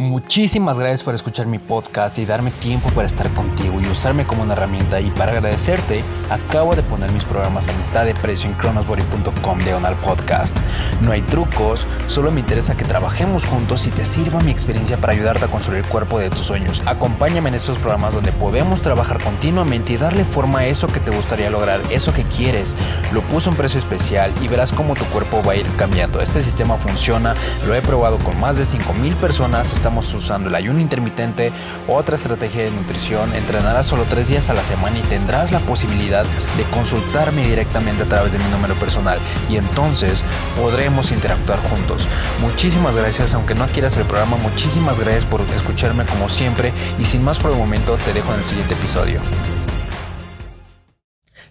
[0.00, 4.42] Muchísimas gracias por escuchar mi podcast y darme tiempo para estar contigo y usarme como
[4.42, 4.98] una herramienta.
[4.98, 9.96] Y para agradecerte, acabo de poner mis programas a mitad de precio en chronosbody.com diagonal
[9.96, 10.56] podcast.
[11.02, 15.12] No hay trucos, solo me interesa que trabajemos juntos y te sirva mi experiencia para
[15.12, 16.80] ayudarte a construir el cuerpo de tus sueños.
[16.86, 21.10] Acompáñame en estos programas donde podemos trabajar continuamente y darle forma a eso que te
[21.10, 22.74] gustaría lograr, eso que quieres.
[23.12, 26.22] Lo puse a un precio especial y verás cómo tu cuerpo va a ir cambiando.
[26.22, 27.34] Este sistema funciona,
[27.66, 31.50] lo he probado con más de 5000 personas estamos usando el ayuno intermitente,
[31.88, 36.24] otra estrategia de nutrición, entrenarás solo tres días a la semana y tendrás la posibilidad
[36.56, 40.22] de consultarme directamente a través de mi número personal y entonces
[40.56, 42.06] podremos interactuar juntos.
[42.40, 47.24] Muchísimas gracias, aunque no quieras el programa, muchísimas gracias por escucharme como siempre y sin
[47.24, 49.20] más por el momento te dejo en el siguiente episodio.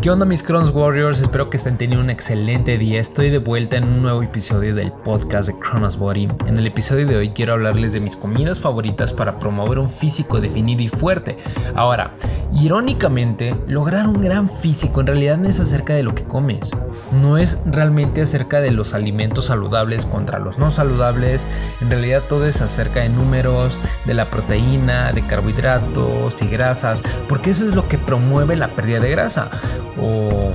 [0.00, 1.20] ¿Qué onda mis Cronos Warriors?
[1.20, 2.98] Espero que estén teniendo un excelente día.
[2.98, 6.26] Estoy de vuelta en un nuevo episodio del podcast de Chronos Body.
[6.46, 10.40] En el episodio de hoy quiero hablarles de mis comidas favoritas para promover un físico
[10.40, 11.36] definido y fuerte.
[11.74, 12.12] Ahora,
[12.50, 16.70] irónicamente, lograr un gran físico en realidad no es acerca de lo que comes.
[17.12, 21.46] No es realmente acerca de los alimentos saludables contra los no saludables.
[21.82, 27.50] En realidad todo es acerca de números, de la proteína, de carbohidratos y grasas, porque
[27.50, 29.50] eso es lo que promueve la pérdida de grasa
[29.98, 30.52] o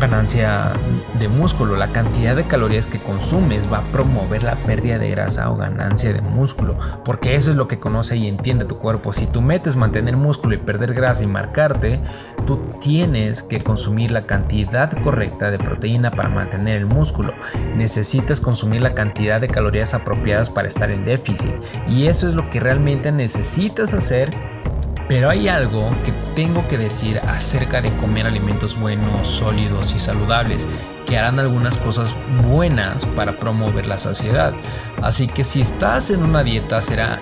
[0.00, 0.72] ganancia
[1.18, 1.76] de músculo.
[1.76, 6.12] La cantidad de calorías que consumes va a promover la pérdida de grasa o ganancia
[6.12, 9.12] de músculo, porque eso es lo que conoce y entiende tu cuerpo.
[9.12, 12.00] Si tú metes mantener músculo y perder grasa y marcarte,
[12.46, 17.34] tú tienes que consumir la cantidad correcta de proteína para mantener el músculo.
[17.76, 21.54] Necesitas consumir la cantidad de calorías apropiadas para estar en déficit.
[21.88, 24.53] Y eso es lo que realmente necesitas hacer
[25.08, 30.66] pero hay algo que tengo que decir acerca de comer alimentos buenos, sólidos y saludables
[31.06, 32.14] que harán algunas cosas
[32.48, 34.54] buenas para promover la saciedad.
[35.02, 37.20] Así que si estás en una dieta será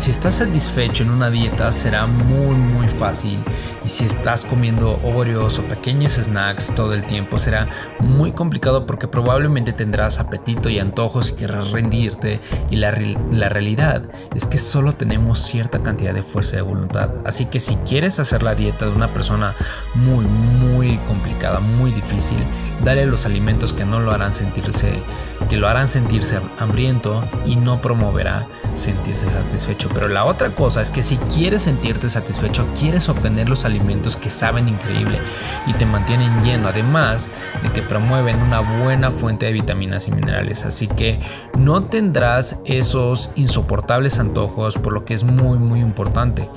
[0.00, 3.38] si estás satisfecho en una dieta será muy muy fácil
[3.84, 9.08] y si estás comiendo Oreos o pequeños snacks todo el tiempo será muy complicado porque
[9.08, 12.92] probablemente tendrás apetito y antojos y querrás rendirte y la,
[13.30, 14.02] la realidad
[14.34, 17.10] es que solo tenemos cierta cantidad de fuerza de voluntad.
[17.26, 19.54] Así que si quieres hacer la dieta de una persona
[19.94, 21.29] muy muy complicada,
[21.60, 22.38] muy difícil,
[22.84, 25.02] dale los alimentos que no lo harán sentirse
[25.48, 29.88] que lo harán sentirse hambriento y no promoverá sentirse satisfecho.
[29.92, 34.30] Pero la otra cosa es que si quieres sentirte satisfecho, quieres obtener los alimentos que
[34.30, 35.18] saben increíble
[35.66, 37.28] y te mantienen lleno, además
[37.62, 40.64] de que promueven una buena fuente de vitaminas y minerales.
[40.64, 41.20] Así que
[41.58, 46.48] no tendrás esos insoportables antojos, por lo que es muy muy importante.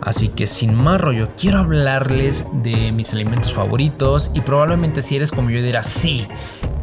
[0.00, 5.30] Así que sin más rollo, quiero hablarles de mis alimentos favoritos y probablemente si eres
[5.30, 6.26] como yo dirás, sí,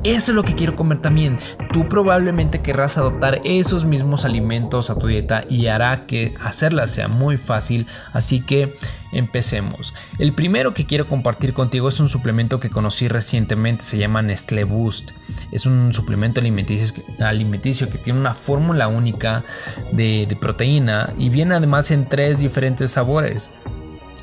[0.03, 1.37] eso es lo que quiero comer también.
[1.73, 7.09] Tú probablemente querrás adoptar esos mismos alimentos a tu dieta y hará que hacerla sea
[7.09, 7.85] muy fácil.
[8.13, 8.77] Así que
[9.11, 9.93] empecemos.
[10.17, 13.83] El primero que quiero compartir contigo es un suplemento que conocí recientemente.
[13.83, 15.11] Se llama Nestlé Boost.
[15.51, 19.43] Es un suplemento alimenticio, que tiene una fórmula única
[19.91, 23.49] de proteína y viene además en tres diferentes sabores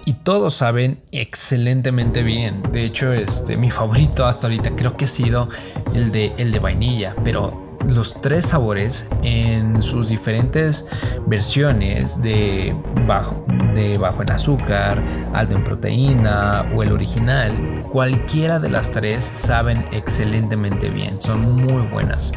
[0.06, 2.62] y todos saben excelentemente bien.
[2.72, 5.49] De hecho, este, mi favorito hasta ahorita creo que ha sido
[5.93, 10.87] el de, el de vainilla, pero los tres sabores en sus diferentes
[11.26, 12.75] versiones de
[13.06, 13.44] bajo,
[13.75, 17.53] de bajo en azúcar, alto en proteína o el original,
[17.92, 22.32] cualquiera de las tres saben excelentemente bien, son muy buenas.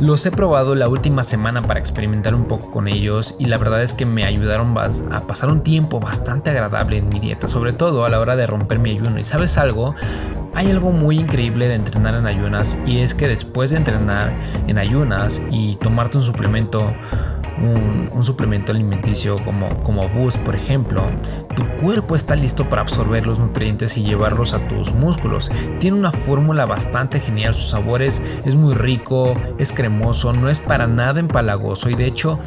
[0.00, 3.82] Los he probado la última semana para experimentar un poco con ellos y la verdad
[3.82, 8.04] es que me ayudaron a pasar un tiempo bastante agradable en mi dieta, sobre todo
[8.04, 9.18] a la hora de romper mi ayuno.
[9.18, 9.94] Y sabes algo,
[10.54, 14.32] hay algo muy increíble de entrenar en ayunas y es que después de entrenar
[14.66, 16.92] en ayunas y tomarte un suplemento,
[17.62, 21.04] un, suplemento alimenticio como, como Boost, por ejemplo,
[21.54, 25.50] tu cuerpo está listo para absorber los nutrientes y llevarlos a tus músculos.
[25.78, 30.58] Tiene una fórmula bastante genial, su sabor es, es muy rico, es cremoso, no es
[30.58, 32.38] para nada empalagoso y de hecho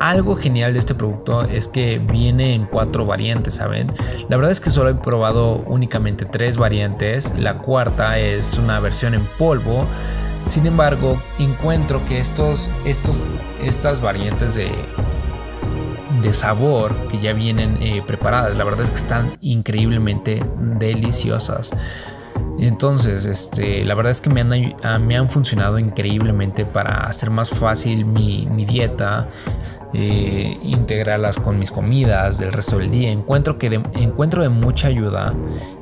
[0.00, 3.92] algo genial de este producto es que viene en cuatro variantes, ¿saben?
[4.28, 7.32] La verdad es que solo he probado únicamente tres variantes.
[7.38, 9.86] La cuarta es una versión en polvo.
[10.46, 13.26] Sin embargo, encuentro que estos, estos,
[13.62, 14.70] estas variantes de,
[16.22, 20.42] de sabor que ya vienen eh, preparadas, la verdad es que están increíblemente
[20.78, 21.72] deliciosas.
[22.58, 27.30] Entonces, este, la verdad es que me han, ah, me han funcionado increíblemente para hacer
[27.30, 29.28] más fácil mi, mi dieta,
[29.92, 33.10] eh, integrarlas con mis comidas del resto del día.
[33.10, 35.34] Encuentro, que de, encuentro de mucha ayuda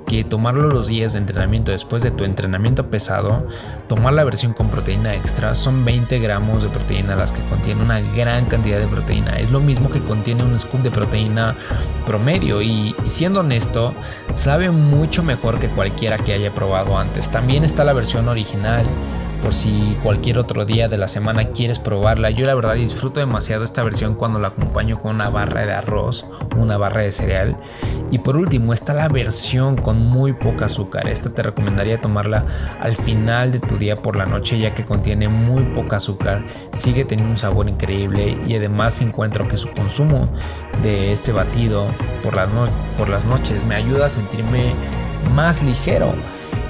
[0.06, 3.46] que tomarlo los días de entrenamiento después de tu entrenamiento pesado,
[3.88, 8.00] tomar la versión con proteína extra, son 20 gramos de proteína las que contiene una
[8.00, 9.38] gran cantidad de proteína.
[9.38, 11.54] Es lo mismo que contiene un scoop de proteína
[12.06, 13.92] promedio y, y siendo honesto,
[14.32, 17.28] sabe mucho mejor que cualquiera que haya probado antes.
[17.28, 18.86] También está la versión original
[19.42, 22.30] por si cualquier otro día de la semana quieres probarla.
[22.30, 26.24] Yo la verdad disfruto demasiado esta versión cuando la acompaño con una barra de arroz,
[26.56, 27.56] una barra de cereal.
[28.10, 31.08] Y por último está la versión con muy poca azúcar.
[31.08, 35.28] Esta te recomendaría tomarla al final de tu día por la noche ya que contiene
[35.28, 40.28] muy poca azúcar, sigue teniendo un sabor increíble y además encuentro que su consumo
[40.82, 41.86] de este batido
[42.22, 42.38] por
[42.96, 44.72] por las noches me ayuda a sentirme
[45.34, 46.12] más ligero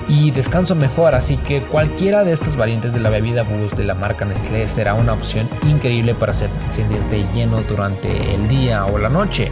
[0.09, 3.95] y descanso mejor, así que cualquiera de estas variantes de la bebida Boost de la
[3.95, 9.51] marca Nestlé será una opción increíble para sentirte lleno durante el día o la noche.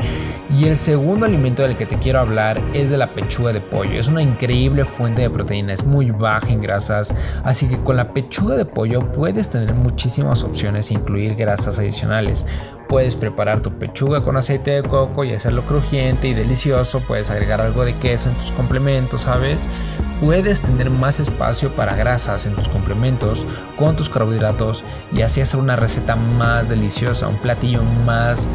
[0.58, 4.00] Y el segundo alimento del que te quiero hablar es de la pechuga de pollo.
[4.00, 7.12] Es una increíble fuente de proteína, es muy baja en grasas,
[7.44, 12.46] así que con la pechuga de pollo puedes tener muchísimas opciones e incluir grasas adicionales.
[12.88, 17.00] Puedes preparar tu pechuga con aceite de coco y hacerlo crujiente y delicioso.
[17.00, 19.66] Puedes agregar algo de queso en tus complementos, ¿sabes?
[20.20, 23.42] Puedes tener más espacio para grasas en tus complementos
[23.78, 28.48] con tus carbohidratos y así hacer una receta más deliciosa, un platillo más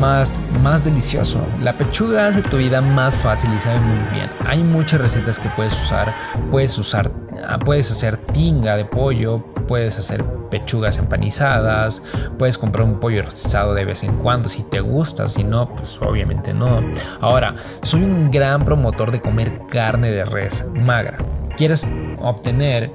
[0.00, 1.40] más, más delicioso.
[1.60, 4.30] La pechuga hace tu vida más fácil y sabe muy bien.
[4.46, 6.12] Hay muchas recetas que puedes usar.
[6.50, 7.10] Puedes usar,
[7.46, 12.02] ah, puedes hacer tinga de pollo, puedes hacer pechugas empanizadas,
[12.38, 15.96] puedes comprar un pollo rostizado de vez en cuando si te gusta, si no, pues
[16.02, 16.82] obviamente no.
[17.20, 21.18] Ahora, soy un gran promotor de comer carne de res magra.
[21.56, 21.86] ¿Quieres
[22.18, 22.90] obtener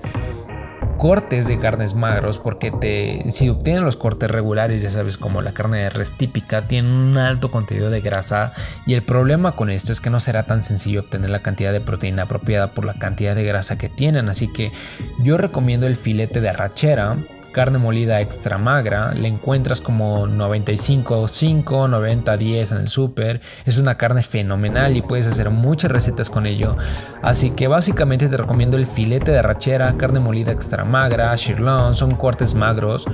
[0.97, 5.53] cortes de carnes magros porque te, si obtienen los cortes regulares, ya sabes, como la
[5.53, 8.53] carne de res típica, tiene un alto contenido de grasa
[8.85, 11.81] y el problema con esto es que no será tan sencillo obtener la cantidad de
[11.81, 14.71] proteína apropiada por la cantidad de grasa que tienen, así que
[15.19, 17.17] yo recomiendo el filete de arrachera
[17.53, 23.39] carne molida extra magra, le encuentras como 95 5, 90 10 en el súper.
[23.63, 26.75] Es una carne fenomenal y puedes hacer muchas recetas con ello.
[27.21, 32.15] Así que básicamente te recomiendo el filete de arrachera, carne molida extra magra, shirlón, son
[32.15, 33.05] cortes magros.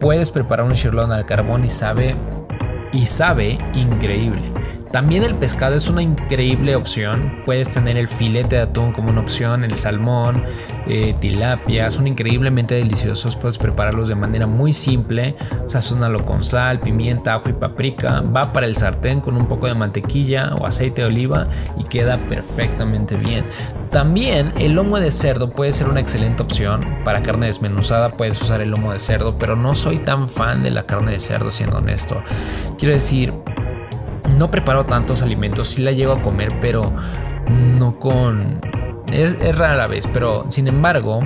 [0.00, 2.14] Puedes preparar un shirlón al carbón y sabe
[2.92, 4.52] y sabe increíble.
[4.96, 7.42] También el pescado es una increíble opción.
[7.44, 10.42] Puedes tener el filete de atún como una opción, el salmón,
[10.86, 13.36] eh, tilapia, son increíblemente deliciosos.
[13.36, 15.36] Puedes prepararlos de manera muy simple.
[15.66, 18.22] Sazónalo con sal, pimienta, ajo y paprika.
[18.22, 21.46] Va para el sartén con un poco de mantequilla o aceite de oliva
[21.76, 23.44] y queda perfectamente bien.
[23.90, 26.80] También el lomo de cerdo puede ser una excelente opción.
[27.04, 30.70] Para carne desmenuzada puedes usar el lomo de cerdo, pero no soy tan fan de
[30.70, 32.22] la carne de cerdo, siendo honesto.
[32.78, 33.34] Quiero decir,
[34.36, 36.92] no preparo tantos alimentos, sí la llego a comer, pero
[37.48, 38.60] no con...
[39.12, 41.20] Es, rara la vez, pero sin embargo,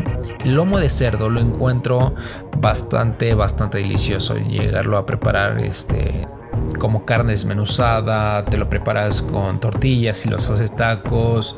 [0.45, 2.15] el lomo de cerdo lo encuentro
[2.59, 4.37] bastante, bastante delicioso.
[4.37, 6.29] Llegarlo a preparar este,
[6.79, 11.57] como carne desmenuzada, te lo preparas con tortillas y los haces tacos,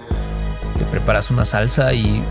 [0.79, 2.23] te preparas una salsa y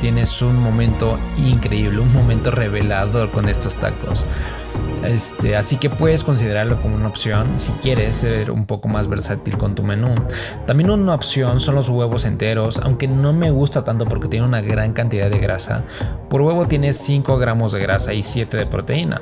[0.00, 4.24] tienes un momento increíble, un momento revelador con estos tacos.
[5.04, 9.58] Este, así que puedes considerarlo como una opción si quieres ser un poco más versátil
[9.58, 10.14] con tu menú.
[10.66, 14.60] También una opción son los huevos enteros, aunque no me gusta tanto porque tiene una
[14.60, 15.84] gran cantidad de grasa.
[16.28, 19.20] Por huevo tienes 5 gramos de grasa y 7 de proteína.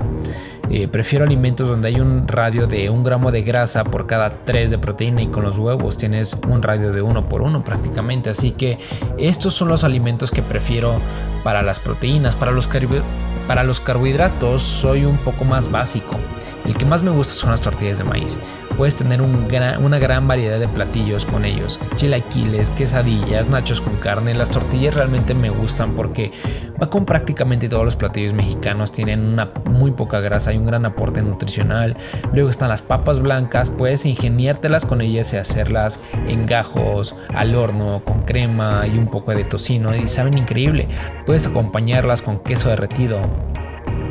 [0.69, 4.71] Eh, prefiero alimentos donde hay un radio de 1 gramo de grasa por cada 3
[4.71, 8.31] de proteína y con los huevos tienes un radio de 1 por 1 prácticamente.
[8.31, 8.79] Así que
[9.19, 11.01] estos son los alimentos que prefiero
[11.43, 12.37] para las proteínas.
[12.37, 16.17] Para los carbohidratos para los carbohidratos soy un poco más básico.
[16.65, 18.39] El que más me gusta son las tortillas de maíz.
[18.77, 21.79] Puedes tener una gran variedad de platillos con ellos.
[21.97, 24.35] Chilaquiles, quesadillas, nachos con carne.
[24.35, 26.33] Las tortillas realmente me gustan porque
[26.81, 28.93] va con prácticamente todos los platillos mexicanos.
[28.93, 31.97] Tienen una muy poca grasa y un gran aporte nutricional.
[32.33, 33.69] Luego están las papas blancas.
[33.69, 39.33] Puedes ingeniártelas con ellas y hacerlas en gajos, al horno, con crema y un poco
[39.33, 39.95] de tocino.
[39.95, 40.89] Y saben increíble.
[41.27, 43.21] Puedes acompañarlas con queso derretido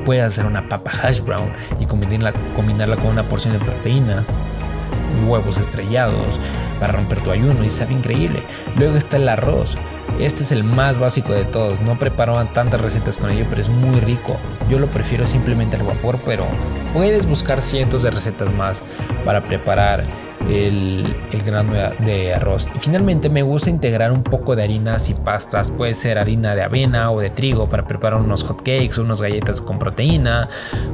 [0.03, 2.33] puedes hacer una papa hash brown y combinarla,
[2.97, 4.23] con una porción de proteína,
[5.27, 6.39] huevos estrellados
[6.79, 8.41] para romper tu ayuno y sabe increíble.
[8.77, 9.75] Luego está el arroz.
[10.19, 11.81] Este es el más básico de todos.
[11.81, 14.35] No preparo tantas recetas con ello, pero es muy rico.
[14.69, 16.45] Yo lo prefiero simplemente al vapor, pero
[16.93, 18.83] puedes buscar cientos de recetas más
[19.23, 20.03] para preparar
[20.47, 21.15] el,
[21.45, 22.67] grano de arroz.
[22.75, 25.71] Y finalmente me gusta integrar un poco de harinas y pastas.
[25.71, 29.61] Puede ser harina de avena o de trigo para preparar unos hot cakes unas galletas
[29.61, 30.49] con proteína.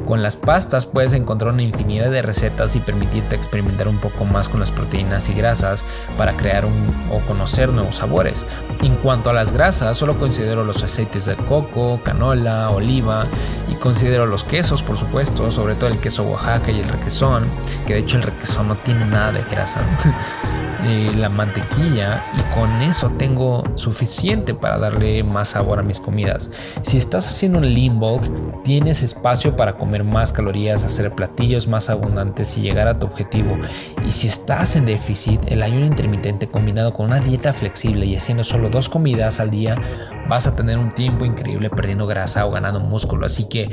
[0.06, 4.50] Con las pastas puedes encontrar una infinidad de recetas y permitirte experimentar un poco más
[4.50, 5.86] con las proteínas y grasas
[6.18, 8.46] para crear o conocer nuevos sabores.
[8.82, 13.26] En cuanto a las grasas, solo considero los aceites de coco, canola, oliva
[13.70, 17.46] y considero los quesos, por supuesto, sobre todo el queso Oaxaca y el requesón,
[17.88, 19.82] que de hecho el requesón no tiene nada de grasa.
[20.88, 26.52] Eh, la mantequilla y con eso tengo suficiente para darle más sabor a mis comidas.
[26.84, 31.90] Si estás haciendo un lean bulk, tienes espacio para comer más calorías, hacer platillos más
[31.90, 33.58] abundantes y llegar a tu objetivo.
[34.06, 38.44] Y si estás en déficit, el ayuno intermitente combinado con una dieta flexible y haciendo
[38.44, 39.82] solo dos comidas al día,
[40.30, 43.26] vas a tener un tiempo increíble perdiendo grasa o ganando músculo.
[43.26, 43.72] Así que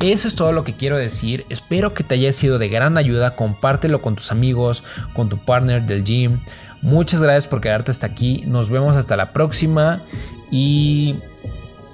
[0.00, 1.46] eso es todo lo que quiero decir.
[1.48, 3.34] Espero que te haya sido de gran ayuda.
[3.34, 4.82] Compártelo con tus amigos,
[5.14, 6.40] con tu partner del gym.
[6.82, 8.42] Muchas gracias por quedarte hasta aquí.
[8.46, 10.02] Nos vemos hasta la próxima.
[10.50, 11.16] Y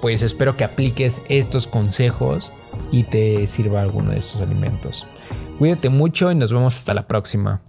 [0.01, 2.51] pues espero que apliques estos consejos
[2.91, 5.05] y te sirva alguno de estos alimentos.
[5.57, 7.61] Cuídate mucho y nos vemos hasta la próxima.